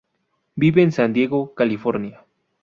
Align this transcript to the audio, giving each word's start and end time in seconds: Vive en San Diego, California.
Vive 0.55 0.81
en 0.81 0.91
San 0.91 1.13
Diego, 1.13 1.53
California. 1.53 2.25